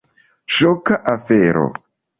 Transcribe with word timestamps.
Ŝoka 0.55 0.99
afero. 1.15 1.69